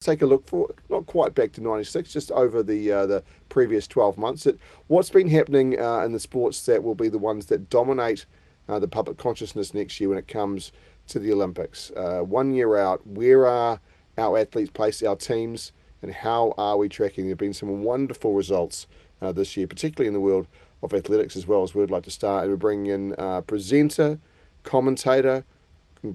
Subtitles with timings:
[0.00, 3.86] take a look for not quite back to 96 just over the uh, the previous
[3.86, 4.46] 12 months.
[4.46, 8.24] It, what's been happening uh, in the sports that will be the ones that dominate
[8.66, 10.72] uh, the public consciousness next year when it comes
[11.08, 11.90] to the olympics?
[11.94, 13.78] Uh, one year out where are
[14.16, 17.24] our athletes placed our teams and how are we tracking?
[17.24, 18.86] There have been some wonderful results
[19.20, 20.46] uh, this year particularly in the world
[20.82, 22.44] of athletics as well as we'd like to start.
[22.44, 24.18] And we're bringing in uh, presenter
[24.62, 25.44] commentator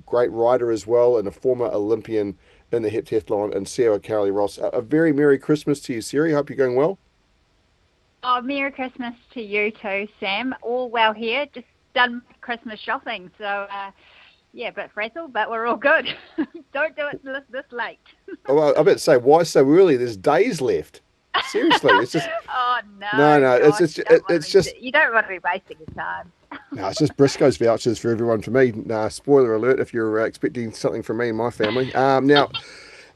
[0.06, 2.38] great writer as well and a former olympian
[2.72, 4.58] in the heptathlon, and Sarah Cowley-Ross.
[4.58, 6.34] A, a, very Merry Christmas to you, Sarah.
[6.34, 6.98] Hope you're going well.
[8.24, 10.56] Oh, Merry Christmas to you too, Sam.
[10.62, 11.46] All well here.
[11.54, 13.92] Just done Christmas shopping, so uh,
[14.54, 16.16] yeah, a bit frazzled, but we're all good.
[16.74, 18.00] Don't do it this, this late.
[18.48, 19.98] oh, well, I bet say, why so early?
[19.98, 21.02] There's days left.
[21.50, 22.30] Seriously, it's just.
[22.50, 23.08] oh no!
[23.18, 24.76] No, no, it's just, it, it's just.
[24.80, 26.32] You don't want to be wasting your time.
[26.76, 28.72] No, it's just Briscoe's vouchers for everyone for me.
[28.72, 31.94] Nah, spoiler alert if you're uh, expecting something from me and my family.
[31.96, 32.50] Um, now,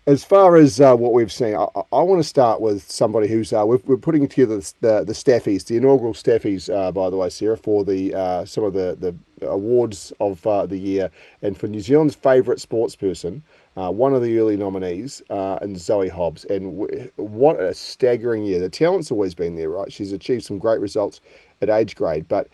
[0.07, 3.51] as far as uh, what we've seen, I, I want to start with somebody who's
[3.51, 7.17] uh, we're, we're putting together the, the, the staffies, the inaugural staffies, uh, by the
[7.17, 11.57] way, Sarah, for the uh, some of the, the awards of uh, the year, and
[11.57, 13.43] for New Zealand's favourite sports person.
[13.77, 16.43] Uh, one of the early nominees, uh, and Zoe Hobbs.
[16.45, 18.59] And w- what a staggering year.
[18.59, 19.93] The talent's always been there, right?
[19.93, 21.21] She's achieved some great results
[21.61, 22.47] at age grade, but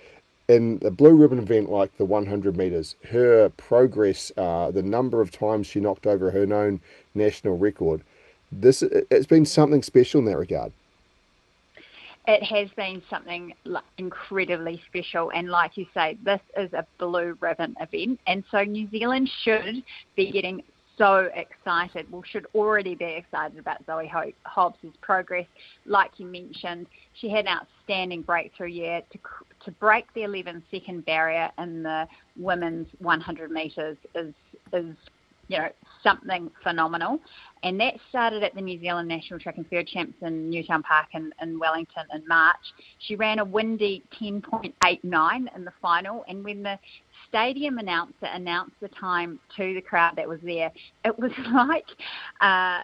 [0.47, 5.31] in a blue ribbon event like the 100 metres, her progress, uh, the number of
[5.31, 6.79] times she knocked over her known
[7.13, 8.01] national record,
[8.51, 10.71] this it's been something special in that regard.
[12.27, 13.53] It has been something
[13.97, 18.89] incredibly special, and like you say, this is a blue ribbon event, and so New
[18.89, 19.83] Zealand should
[20.15, 20.63] be getting
[20.97, 22.11] so excited.
[22.11, 24.11] Well, should already be excited about Zoe
[24.43, 25.47] Hobbs' progress.
[25.85, 26.87] Like you mentioned,
[27.19, 29.19] she had an outstanding breakthrough year to
[29.63, 34.33] to break the 11 second barrier in the women's 100 metres is
[34.73, 34.95] is
[35.47, 35.69] you know
[36.01, 37.19] something phenomenal,
[37.63, 41.07] and that started at the New Zealand National Track and Field Champs in Newtown Park
[41.13, 42.55] in, in Wellington in March.
[42.99, 46.79] She ran a windy 10.89 in the final, and when the
[47.35, 50.71] stadium announcer announced the time to the crowd that was there,
[51.03, 51.87] it was like.
[52.41, 52.81] Uh,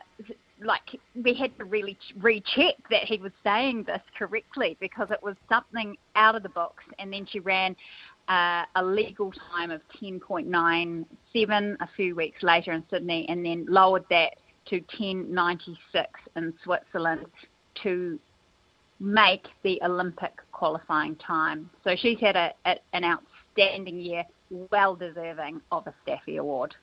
[0.64, 5.36] like we had to really recheck that he was saying this correctly because it was
[5.50, 6.84] something out of the box.
[7.00, 7.76] And then she ran
[8.28, 11.06] uh, a legal time of 10.97
[11.80, 14.36] a few weeks later in Sydney, and then lowered that
[14.68, 15.78] to 10.96
[16.36, 17.26] in Switzerland
[17.82, 18.20] to
[19.00, 21.72] make the Olympic qualifying time.
[21.84, 26.76] So she's had a, a, an outstanding year, well deserving of a Staffy Award.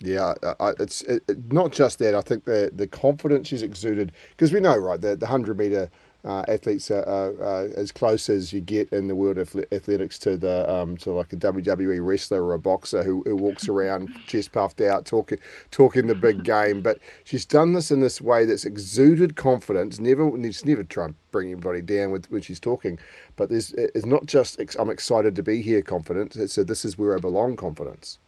[0.00, 0.34] Yeah,
[0.78, 1.22] it's it,
[1.52, 2.14] not just that.
[2.14, 5.90] I think the the confidence she's exuded because we know, right, the the hundred meter
[6.26, 10.18] uh, athletes are, are, are, as close as you get in the world of athletics
[10.18, 14.12] to the um, to like a WWE wrestler or a boxer who, who walks around
[14.26, 15.38] chest puffed out talking
[15.70, 16.80] talking the big game.
[16.80, 20.00] But she's done this in this way that's exuded confidence.
[20.00, 22.98] Never she's never trying to bring anybody down with when she's talking.
[23.36, 26.34] But there's it's not just I'm excited to be here confidence.
[26.34, 28.18] It's a, this is where I belong confidence.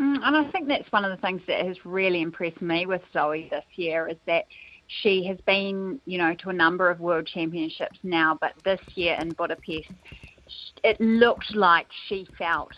[0.00, 3.00] Mm, and I think that's one of the things that has really impressed me with
[3.12, 4.44] Zoe this year is that
[5.02, 9.16] she has been, you know, to a number of world championships now, but this year
[9.20, 9.88] in Budapest,
[10.84, 12.70] it looked like she felt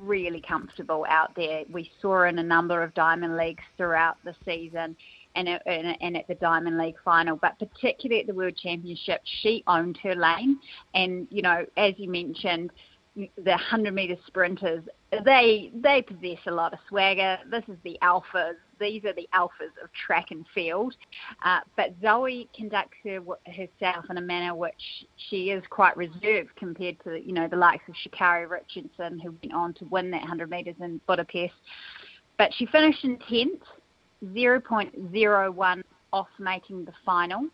[0.00, 1.64] really comfortable out there.
[1.70, 4.96] We saw her in a number of Diamond Leagues throughout the season
[5.34, 9.20] and, uh, uh, and at the Diamond League final, but particularly at the World Championship,
[9.42, 10.58] she owned her lane.
[10.94, 12.70] And, you know, as you mentioned,
[13.14, 14.82] the 100 meter sprinters,
[15.24, 17.38] they they possess a lot of swagger.
[17.50, 18.54] This is the alphas.
[18.82, 20.94] These are the alphas of track and field.
[21.44, 27.02] Uh, but Zoe conducts her, herself in a manner which she is quite reserved compared
[27.04, 30.50] to you know the likes of Sha'Carri Richardson, who went on to win that 100
[30.50, 31.54] metres in Budapest.
[32.38, 33.60] But she finished in 10th,
[34.24, 35.82] 0.01
[36.12, 37.46] off making the final,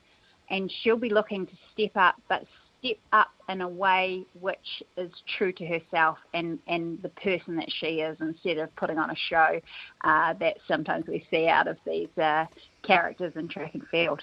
[0.50, 2.44] and she'll be looking to step up, but
[2.80, 7.70] step up in a way which is true to herself and, and the person that
[7.70, 9.60] she is instead of putting on a show
[10.04, 12.44] uh, that sometimes we see out of these uh,
[12.82, 14.22] characters in track and field.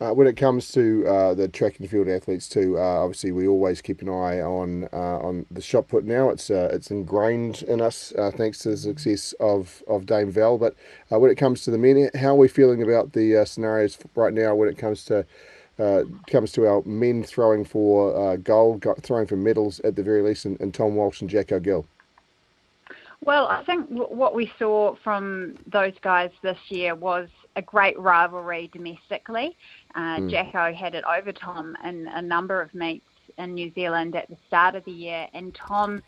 [0.00, 3.46] Uh, when it comes to uh, the track and field athletes too, uh, obviously we
[3.46, 6.04] always keep an eye on uh, on the shot put.
[6.04, 10.32] Now it's uh, it's ingrained in us uh, thanks to the success of, of Dame
[10.32, 10.58] Val.
[10.58, 10.74] But
[11.08, 14.56] when it comes to the men, how are we feeling about the scenarios right now
[14.56, 15.24] when it comes to
[15.78, 20.22] uh, comes to our men throwing for uh, gold, throwing for medals at the very
[20.22, 21.86] least, and, and Tom Walsh and Jacko Gill?
[23.24, 27.98] Well, I think w- what we saw from those guys this year was a great
[27.98, 29.56] rivalry domestically.
[29.94, 30.30] Uh, mm.
[30.30, 33.06] Jacko had it over Tom in a number of meets
[33.38, 36.02] in New Zealand at the start of the year, and Tom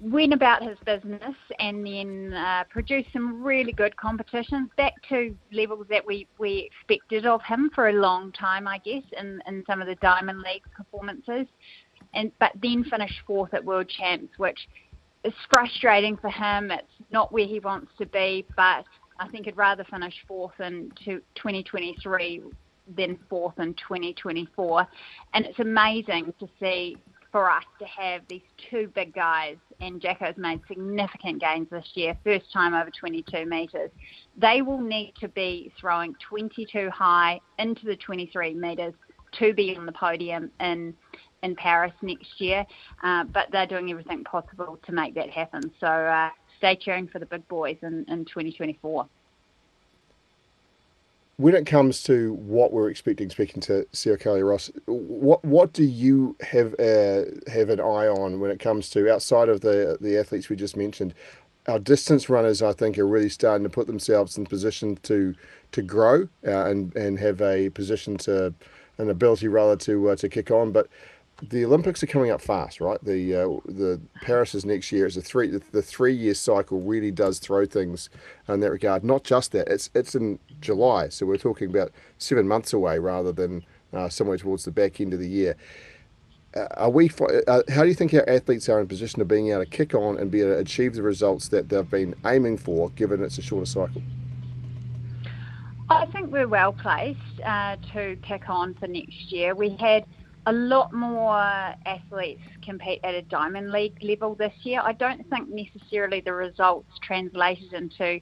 [0.00, 5.86] went about his business and then uh, produced some really good competitions back to levels
[5.90, 9.80] that we, we expected of him for a long time, I guess, in, in some
[9.80, 11.46] of the Diamond League performances.
[12.14, 14.68] And but then finished fourth at World Champs, which
[15.24, 16.70] is frustrating for him.
[16.70, 18.84] It's not where he wants to be, but
[19.18, 22.42] I think he'd rather finish fourth in 2023
[22.96, 24.86] than fourth in 2024.
[25.34, 26.96] And it's amazing to see
[27.30, 32.16] for us to have these two big guys, and Jacko's made significant gains this year,
[32.24, 33.90] first time over 22 metres.
[34.36, 38.94] They will need to be throwing 22 high into the 23 metres
[39.38, 40.94] to be on the podium in
[41.44, 42.66] in Paris next year,
[43.04, 45.62] uh, but they're doing everything possible to make that happen.
[45.78, 49.06] So uh, stay tuned for the big boys in, in 2024
[51.38, 56.36] when it comes to what we're expecting, speaking to Sarah Cowley-Ross, what what do you
[56.40, 60.48] have uh, have an eye on when it comes to outside of the the athletes
[60.48, 61.14] we just mentioned?
[61.68, 65.34] Our distance runners, I think, are really starting to put themselves in position to
[65.72, 68.52] to grow uh, and and have a position to
[68.98, 70.72] an ability rather to uh, to kick on.
[70.72, 70.88] But
[71.42, 73.02] the Olympics are coming up fast, right?
[73.02, 75.06] The uh, the Paris is next year.
[75.06, 78.10] It's a three the, the three year cycle really does throw things
[78.48, 79.04] in that regard.
[79.04, 83.32] Not just that it's it's in July, so we're talking about seven months away rather
[83.32, 85.56] than uh, somewhere towards the back end of the year.
[86.56, 87.10] Uh, are we?
[87.46, 89.94] Uh, how do you think our athletes are in position of being able to kick
[89.94, 93.38] on and be able to achieve the results that they've been aiming for, given it's
[93.38, 94.02] a shorter cycle?
[95.90, 99.54] I think we're well placed uh, to kick on for next year.
[99.54, 100.04] We had
[100.48, 101.36] a lot more
[101.84, 104.80] athletes compete at a Diamond League level this year.
[104.82, 108.18] I don't think necessarily the results translated into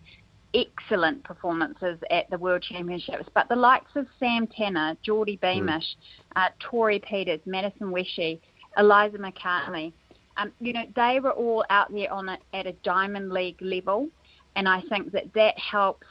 [0.52, 5.46] excellent performances at the World Championships, but the likes of Sam Tanner, Geordie hmm.
[5.46, 6.42] Beamish, mm.
[6.44, 8.40] uh, Tori Peters, Madison Wesche,
[8.76, 9.92] Eliza McCartney,
[10.36, 14.08] um, you know, they were all out there on a, at a Diamond League level,
[14.56, 16.06] and I think that that helps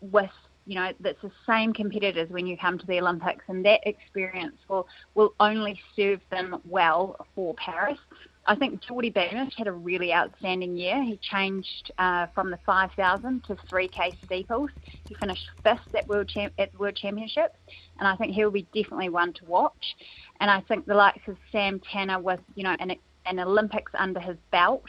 [0.00, 0.30] with
[0.66, 4.56] you know, that's the same competitors when you come to the Olympics, and that experience
[4.68, 7.98] will, will only serve them well for Paris.
[8.46, 11.02] I think Geordie Beamish had a really outstanding year.
[11.02, 14.70] He changed uh, from the 5,000 to 3K steeples.
[15.06, 17.54] He finished fifth at World, Cham- at World Championships,
[17.98, 19.96] and I think he'll be definitely one to watch.
[20.40, 22.92] And I think the likes of Sam Tanner with, you know, an,
[23.26, 24.84] an Olympics under his belt,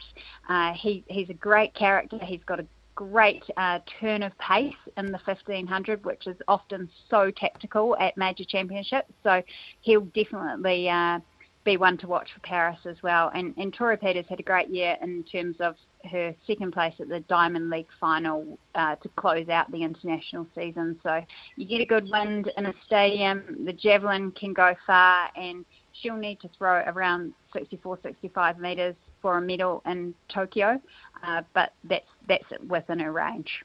[0.48, 2.18] uh, he, he's a great character.
[2.22, 7.30] He's got a great uh, turn of pace in the 1500, which is often so
[7.30, 9.12] tactical at major championships.
[9.22, 9.42] So
[9.80, 11.20] he'll definitely uh,
[11.64, 13.30] be one to watch for Paris as well.
[13.34, 15.76] And, and Tori Peters had a great year in terms of
[16.10, 20.98] her second place at the Diamond League final uh, to close out the international season.
[21.02, 21.22] So
[21.56, 26.16] you get a good wind in a stadium, the javelin can go far, and she'll
[26.16, 30.80] need to throw around 64, 65 metres for a medal in Tokyo,
[31.22, 33.64] uh, but that's that's within her range.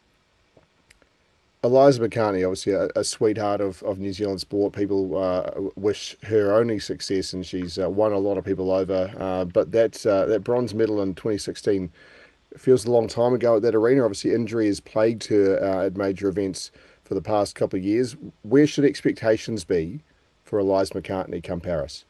[1.63, 4.73] Eliza McCartney, obviously a, a, sweetheart of, of New Zealand sport.
[4.73, 9.11] People uh, wish her only success, and she's uh, won a lot of people over.
[9.17, 11.91] Uh, but that uh, that bronze medal in 2016
[12.55, 14.03] feels a long time ago at that arena.
[14.03, 16.71] Obviously, injury has plagued her uh, at major events
[17.03, 18.15] for the past couple of years.
[18.43, 20.01] Where should expectations be
[20.43, 22.05] for Eliza McCartney come Paris?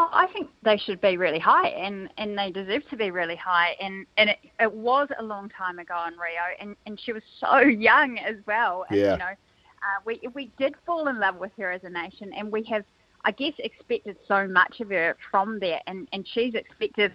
[0.00, 3.34] Oh, I think they should be really high, and, and they deserve to be really
[3.34, 3.74] high.
[3.80, 7.22] And and it, it was a long time ago in Rio, and, and she was
[7.40, 8.84] so young as well.
[8.88, 9.12] And, yeah.
[9.12, 12.52] You know, uh, we we did fall in love with her as a nation, and
[12.52, 12.84] we have,
[13.24, 17.12] I guess, expected so much of her from there, and and she's expected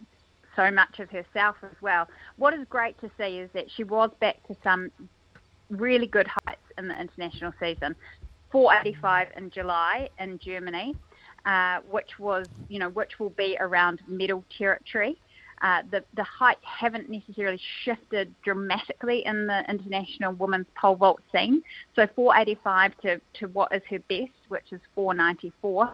[0.54, 2.08] so much of herself as well.
[2.36, 4.92] What is great to see is that she was back to some
[5.70, 7.96] really good heights in the international season.
[8.52, 10.96] 485 in July in Germany
[11.46, 15.18] uh, which was, you know, which will be around middle territory.
[15.62, 21.62] Uh, the, the height haven't necessarily shifted dramatically in the international women's pole vault scene.
[21.96, 25.94] So 485 to, to what is her best, which is 494,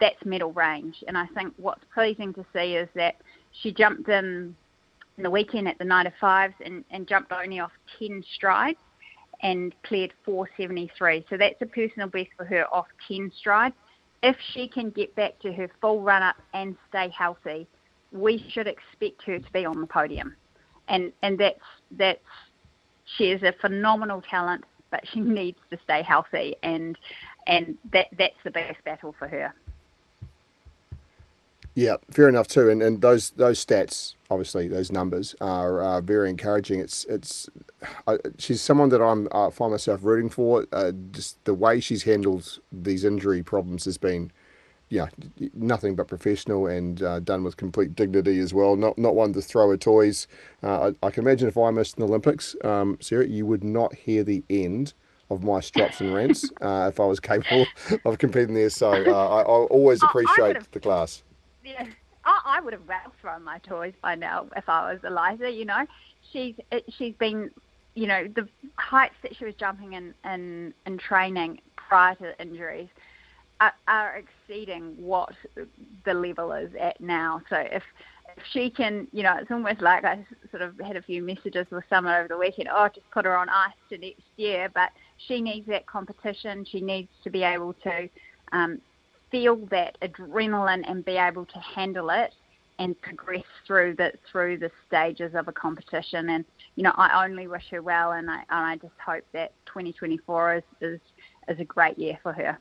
[0.00, 1.04] that's middle range.
[1.06, 3.16] And I think what's pleasing to see is that
[3.60, 4.56] she jumped in,
[5.18, 8.78] in the weekend at the night of fives and, and jumped only off 10 strides
[9.42, 11.26] and cleared 473.
[11.28, 13.74] So that's a personal best for her off 10 strides
[14.22, 17.66] if she can get back to her full run up and stay healthy,
[18.12, 20.36] we should expect her to be on the podium.
[20.88, 21.60] And and that's
[21.92, 22.20] that's
[23.16, 26.96] she is a phenomenal talent, but she needs to stay healthy and
[27.46, 29.54] and that that's the biggest battle for her.
[31.74, 32.68] Yeah, fair enough too.
[32.68, 36.80] And and those those stats, obviously, those numbers are uh, very encouraging.
[36.80, 37.48] It's it's
[38.06, 40.66] uh, she's someone that I'm I find myself rooting for.
[40.72, 44.32] Uh, just the way she's handled these injury problems has been
[44.90, 45.06] yeah,
[45.54, 48.74] nothing but professional and uh, done with complete dignity as well.
[48.74, 50.26] Not not one to throw her toys.
[50.64, 53.94] Uh, I, I, can imagine if I missed an Olympics, um, Sarah, you would not
[53.94, 54.92] hear the end
[55.30, 57.66] of my strops and rants uh, if I was capable
[58.04, 58.68] of competing there.
[58.68, 61.22] So uh, I, I, always appreciate oh, I the class.
[61.70, 61.86] Yeah,
[62.24, 65.50] I, I would have well thrown my toys by now if I was Eliza.
[65.50, 65.86] You know,
[66.32, 66.54] she's
[66.98, 67.50] she's been,
[67.94, 72.88] you know, the heights that she was jumping in in, in training prior to injuries
[73.60, 75.32] are, are exceeding what
[76.04, 77.40] the level is at now.
[77.48, 77.82] So if
[78.36, 81.66] if she can, you know, it's almost like I sort of had a few messages
[81.70, 82.68] with someone over the weekend.
[82.72, 84.90] Oh, just put her on ice to next year, but
[85.26, 86.64] she needs that competition.
[86.64, 88.08] She needs to be able to
[88.52, 88.80] um,
[89.30, 92.34] feel that adrenaline and be able to handle it
[92.78, 96.30] and progress through the through the stages of a competition.
[96.30, 96.44] And
[96.76, 100.56] you know, I only wish her well, and I and I just hope that 2024
[100.56, 101.00] is is,
[101.48, 102.58] is a great year for her.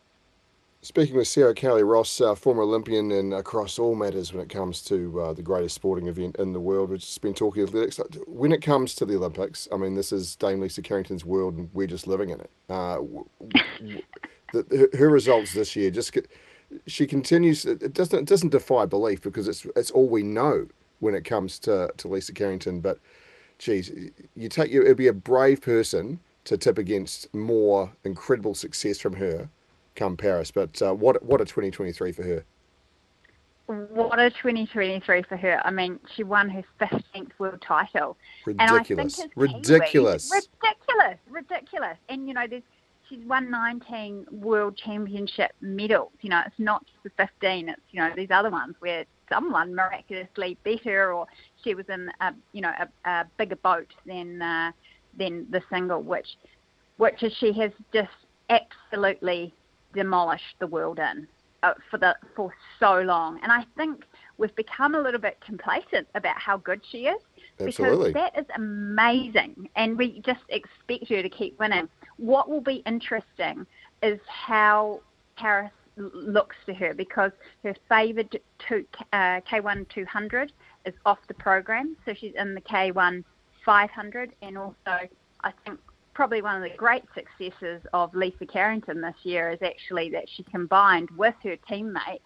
[0.82, 5.20] Speaking with Sarah Cowley-Ross, uh, former Olympian and across all matters when it comes to
[5.20, 8.00] uh, the greatest sporting event in the world, we've just been talking athletics.
[8.28, 11.70] When it comes to the Olympics, I mean, this is Dame Lisa Carrington's world, and
[11.74, 12.50] we're just living in it.
[12.70, 13.00] Uh,
[14.54, 16.14] the, her results this year just
[16.88, 17.66] she continues.
[17.66, 20.68] It doesn't it doesn't defy belief because it's it's all we know
[21.00, 22.82] when it comes to, to Lisa Carrington.
[22.82, 23.00] But,
[23.58, 23.92] geez,
[24.36, 29.14] you take you it'd be a brave person to tip against more incredible success from
[29.14, 29.50] her
[29.96, 30.52] come Paris.
[30.52, 32.44] But uh, what what a 2023 for her.
[33.68, 35.62] What a 2023 for her.
[35.64, 38.18] I mean, she won her 15th world title.
[38.48, 39.22] Ridiculous.
[39.36, 40.32] ridiculous.
[40.32, 41.20] Kiwi, ridiculous.
[41.30, 41.98] Ridiculous.
[42.10, 42.64] And, you know, there's,
[43.10, 46.12] she's won 19 world championship medals.
[46.22, 49.76] You know, it's not just the 15, it's, you know, these other ones where someone
[49.76, 51.26] miraculously beat her or
[51.64, 54.72] she was in a, you know, a, a bigger boat than, uh,
[55.18, 56.28] than the single, which,
[56.98, 58.10] which is she has just
[58.50, 59.54] absolutely
[59.94, 61.28] demolished the world in
[61.64, 63.40] uh, for the for so long.
[63.44, 64.04] And I think
[64.38, 67.22] we've become a little bit complacent about how good she is
[67.60, 68.14] Absolutely.
[68.14, 71.88] because that is amazing, and we just expect her to keep winning.
[72.20, 73.66] What will be interesting
[74.04, 75.02] is how
[75.38, 77.32] Paris looks to her because
[77.64, 80.52] her favoured to, uh, K1 200
[80.86, 83.24] is off the program, so she's in the K1
[83.66, 85.08] 500, and also
[85.42, 85.80] I think
[86.14, 90.44] probably one of the great successes of Lisa Carrington this year is actually that she
[90.44, 92.24] combined with her teammates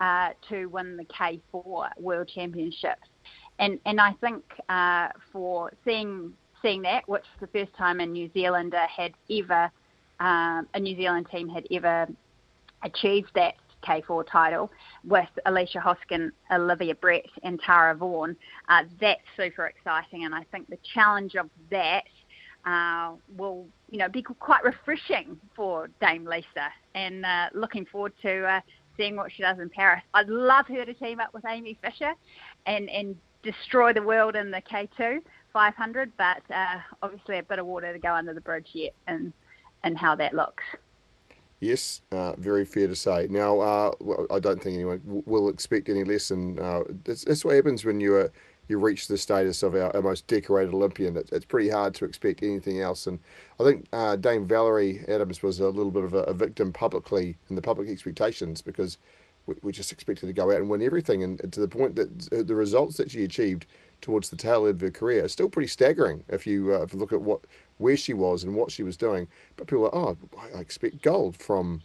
[0.00, 3.08] uh, to win the K4 World Championships.
[3.58, 6.32] And and I think uh, for seeing
[6.64, 9.70] seeing that, which was the first time a New Zealander had ever
[10.20, 12.06] um, a New Zealand team had ever
[12.82, 13.54] achieved that
[13.84, 14.70] K4 title
[15.04, 18.36] with Alicia Hoskin, Olivia Brett, and Tara Vaughan.
[18.68, 22.04] Uh, that's super exciting, and I think the challenge of that
[22.64, 28.44] uh, will you know be quite refreshing for Dame Lisa, and uh, looking forward to
[28.46, 28.60] uh,
[28.96, 30.02] seeing what she does in Paris.
[30.14, 32.14] I'd love her to team up with Aimee Fisher,
[32.66, 35.20] and and destroy the world in the K2
[35.54, 39.32] 500, but uh, obviously a bit of water to go under the bridge yet, and
[39.84, 40.64] and how that looks.
[41.60, 43.26] Yes, uh, very fair to say.
[43.30, 43.90] Now, uh,
[44.30, 48.00] I don't think anyone will expect any less, and uh, that's, that's what happens when
[48.00, 48.30] you're
[48.68, 51.16] you reach the status of our, our most decorated Olympian.
[51.16, 53.06] It, it's pretty hard to expect anything else.
[53.06, 53.18] And
[53.60, 57.36] I think uh, Dame Valerie Adams was a little bit of a, a, victim publicly
[57.50, 58.96] in the public expectations because
[59.46, 61.22] we, we just expected to go out and win everything.
[61.22, 63.66] And, and to the point that the results that she achieved
[64.04, 66.92] towards the tail end of her career are still pretty staggering if you, uh, if
[66.92, 67.40] you look at what
[67.78, 69.26] where she was and what she was doing.
[69.56, 70.16] But people are, oh,
[70.54, 71.82] I expect gold from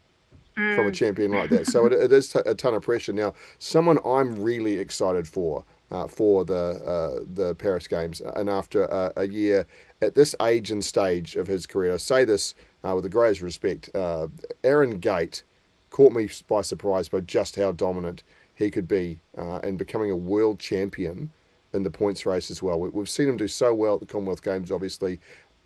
[0.53, 0.93] from a mm.
[0.93, 1.67] champion like that.
[1.71, 3.13] So it, it is t- a ton of pressure.
[3.13, 8.21] Now, someone I'm really excited for uh, for the uh, the Paris Games.
[8.35, 9.65] And after a, a, year
[10.01, 13.41] at this age and stage of his career, I say this uh, with the greatest
[13.41, 13.89] respect.
[13.95, 14.27] Uh,
[14.63, 15.43] Aaron Gate
[15.89, 18.23] caught me by surprise by just how dominant
[18.53, 21.31] he could be uh, and becoming a world champion
[21.73, 22.79] in the points race as well.
[22.79, 25.19] We, have seen him do so well at the Commonwealth Games, obviously,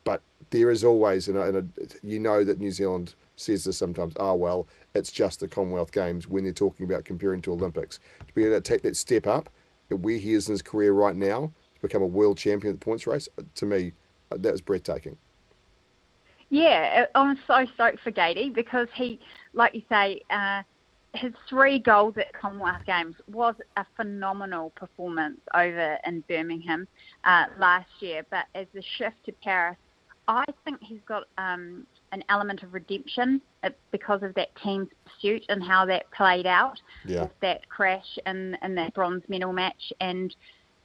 [0.04, 4.34] but there is always, and, and you know that New Zealand says this sometimes, ah,
[4.34, 8.00] well, it's just the Commonwealth Games when they're talking about comparing to Olympics.
[8.28, 9.50] To be able to take that step up
[9.90, 12.84] where he is in his career right now to become a world champion at the
[12.84, 13.94] points race, to me,
[14.32, 15.18] uh, that was breathtaking.
[16.50, 19.20] Yeah, uh, I'm so stoked for Gatey because he,
[19.54, 20.64] like you say, uh,
[21.13, 26.88] his three goals at Commonwealth Games was a phenomenal performance over in Birmingham
[27.24, 28.24] uh, last year.
[28.29, 29.77] But as the shift to Paris,
[30.27, 35.43] I think he's got um, an element of redemption uh, because of that team's pursuit
[35.50, 37.24] and how that played out yeah.
[37.24, 39.93] with that crash in, in that bronze medal match.
[40.00, 40.36] And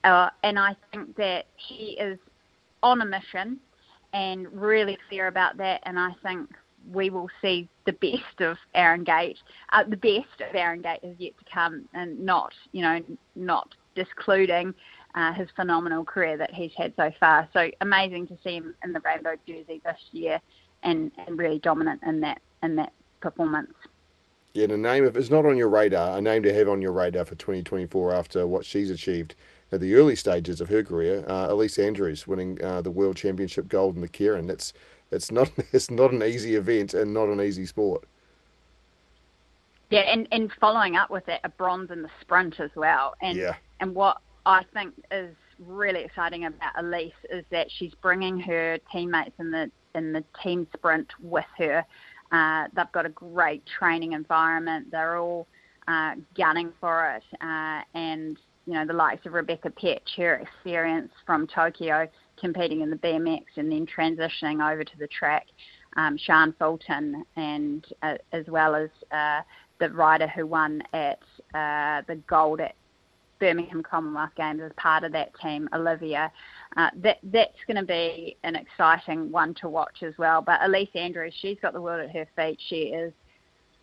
[0.04, 2.18] uh, and I think that he is
[2.82, 3.58] on a mission
[4.12, 5.80] and really clear about that.
[5.85, 6.49] And I think
[6.92, 9.38] we will see the best of Aaron Gate.
[9.73, 13.00] Uh, the best of Aaron Gate is yet to come, and not you know
[13.35, 14.75] not discluding
[15.14, 17.49] uh, his phenomenal career that he's had so far.
[17.52, 20.40] So amazing to see him in the rainbow jersey this year,
[20.82, 23.73] and, and really dominant in that in that performance.
[24.54, 26.92] Yeah, a name if it's not on your radar, a name to have on your
[26.92, 29.35] radar for 2024 after what she's achieved
[29.70, 31.25] at the early stages of her career.
[31.28, 34.47] Uh, Ellesse Andrews winning uh, the World Championship gold in the Keirin.
[34.47, 34.73] That's
[35.11, 38.05] it's not it's not an easy event and not an easy sport.
[39.91, 43.15] Yeah, and, and following up with that, a bronze in the sprint as well.
[43.23, 43.55] And yeah.
[43.81, 49.35] and what I think is really exciting about Ellesse is that she's bringing her teammates
[49.38, 51.85] in the in the team sprint with her.
[52.31, 54.91] Uh, they've got a great training environment.
[54.91, 55.47] They're all
[55.88, 61.12] uh, gunning for it, uh, and you know the likes of Rebecca Petch, her experience
[61.25, 62.07] from Tokyo
[62.40, 65.47] competing in the BMX and then transitioning over to the track,
[65.97, 69.40] um, Shaane Fulton, and uh, as well as uh,
[69.80, 71.21] the rider who won at
[71.54, 72.75] uh, the gold at
[73.38, 76.30] Birmingham Commonwealth Games as part of that team, Olivia.
[76.76, 80.42] Uh, that that's going to be an exciting one to watch as well.
[80.42, 82.59] But Ellesse Andrews, she's got the world at her feet.
[82.68, 83.12] She is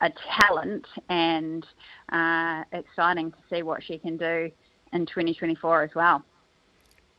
[0.01, 1.65] a talent, and
[2.12, 4.51] uh, exciting to see what she can do
[4.93, 6.24] in 2024 as well.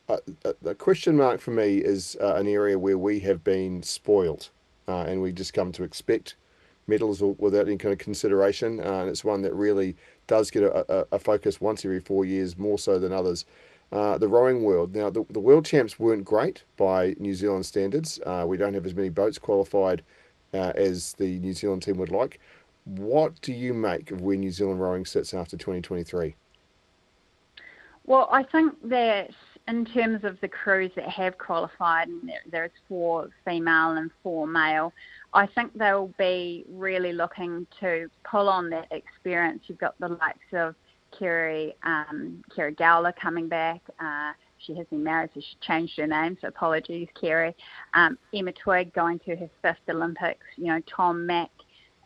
[0.09, 0.19] Uh,
[0.65, 4.51] a question mark for me is uh, an area where we have been spoiled,
[4.87, 6.37] uh, and we just come to expect
[6.87, 8.81] medals without any kind of consideration.
[8.81, 9.97] Uh, and it's one that really
[10.27, 13.45] does get a, a, a, focus once every four years, more so than others.
[13.93, 14.95] Uh, the rowing world.
[14.95, 18.21] Now, the, the world champs weren't great by New Zealand standards.
[18.27, 20.03] Uh, we don't have as many boats qualified
[20.53, 22.41] uh, as the New Zealand team would like.
[22.85, 26.35] What do you make of where New Zealand rowing sits after 2023?
[28.05, 29.31] Well, I think that
[29.69, 34.47] in terms of the crews that have qualified, and there, there's four female and four
[34.47, 34.93] male,
[35.35, 39.65] I think they'll be really looking to pull on that experience.
[39.67, 40.75] You've got the likes of
[41.19, 43.81] Kerri, um, Kerri Gowler coming back.
[43.99, 47.55] Uh, she has been married, so she changed her name, so apologies, Kerri.
[47.95, 50.47] Um, Emma Twigg going to her fifth Olympics.
[50.57, 51.51] You know, Tom Mack,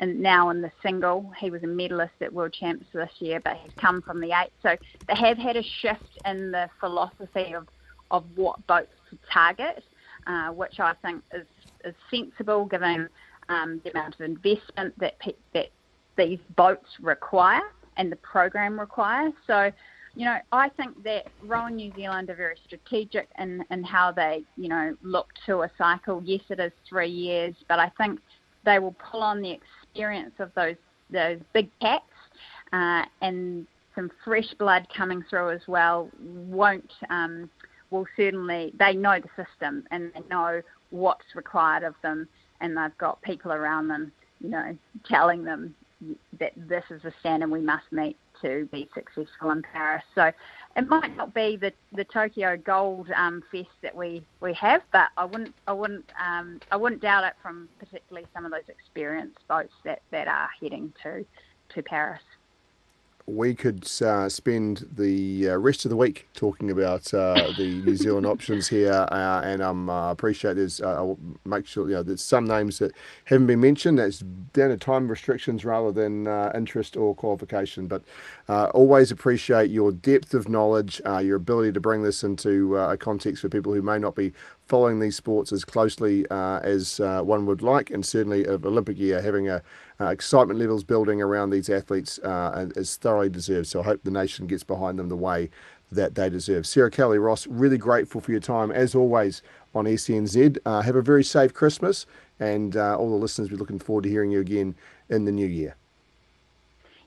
[0.00, 3.56] and now in the single, he was a medalist at World Champs this year, but
[3.62, 4.50] he's come from the eight.
[4.62, 4.74] So
[5.06, 7.68] they have had a shift in the philosophy of,
[8.10, 9.84] of what boats to target,
[10.26, 11.46] uh, which I think is
[11.84, 13.08] is sensible given
[13.48, 15.14] um, the amount of investment that
[15.54, 15.68] that
[16.16, 17.62] these boats require
[17.96, 19.32] and the program requires.
[19.46, 19.70] So,
[20.14, 24.44] you know, I think that Rowing New Zealand are very strategic in, in how they,
[24.56, 26.22] you know, look to a cycle.
[26.24, 28.20] Yes, it is three years, but I think
[28.64, 29.52] they will pull on the
[29.90, 30.76] experience of those
[31.10, 32.04] those big cats
[32.72, 36.08] uh, and some fresh blood coming through as well.
[36.20, 37.50] Won't um,
[37.90, 42.28] will certainly they know the system and they know what's required of them,
[42.60, 44.76] and they've got people around them, you know,
[45.06, 45.74] telling them
[46.38, 50.02] that this is the standard we must meet to be successful in Paris.
[50.14, 50.32] So
[50.76, 55.08] it might not be the, the Tokyo Gold um, Fest that we, we have, but
[55.16, 59.46] I wouldn't I wouldn't um, I wouldn't doubt it from particularly some of those experienced
[59.48, 61.24] boats that, that are heading to
[61.74, 62.22] to Paris
[63.30, 67.96] we could uh, spend the uh, rest of the week talking about uh, the New
[67.96, 72.02] Zealand options here, uh, and I um, appreciate there's uh, I'll make sure you know
[72.02, 72.92] there's some names that
[73.24, 73.98] haven't been mentioned.
[73.98, 77.86] That's down to time restrictions rather than uh, interest or qualification.
[77.86, 78.02] But
[78.48, 83.48] always appreciate your depth of knowledge, your ability to bring this into a context for
[83.48, 84.32] people who may not be
[84.70, 88.96] following these sports as closely uh, as uh, one would like, and certainly of Olympic
[88.96, 89.60] year having a
[90.00, 93.66] uh, excitement levels building around these athletes uh, is thoroughly deserved.
[93.66, 95.50] So I hope the nation gets behind them the way
[95.90, 96.68] that they deserve.
[96.68, 99.42] Sarah Cowley-Ross, really grateful for your time as always
[99.74, 100.58] on SENZ.
[100.64, 102.06] Uh, have a very safe Christmas,
[102.38, 104.76] and uh, all the listeners, we're looking forward to hearing you again
[105.08, 105.74] in the new year.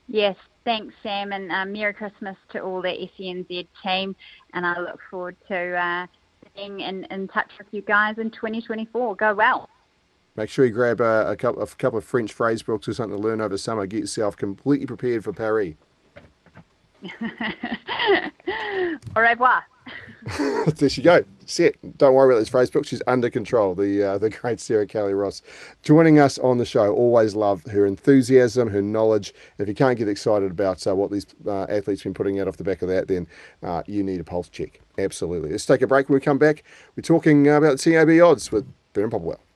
[0.06, 4.14] Yes, thanks, Sam, and Merry Christmas to all the SENZ team,
[4.52, 6.06] and I look forward to
[6.54, 9.16] being in, in touch with you guys in 2024.
[9.16, 9.68] Go well.
[10.36, 13.16] Make sure you grab a, a, couple, a couple of French phrase books or something
[13.16, 13.86] to learn over summer.
[13.86, 15.74] Get yourself completely prepared for Paris.
[19.16, 19.64] Au revoir.
[20.76, 21.24] there she go.
[21.46, 21.74] Set.
[21.98, 22.86] Don't worry about this phrase book.
[22.86, 23.74] She's under control.
[23.74, 25.42] The uh, the great Sarah Cowley-Ross
[25.82, 26.94] joining us on the show.
[26.94, 29.34] Always love her enthusiasm, her knowledge.
[29.58, 32.56] If you can't get excited about uh, what these uh, athletes been putting out off
[32.56, 33.26] the back of that, then
[33.62, 34.80] uh, you need a pulse check.
[34.98, 35.50] Absolutely.
[35.50, 36.08] Let's take a break.
[36.08, 36.64] When we come back,
[36.96, 39.44] we're talking about CAB odds with Beren Popplewell.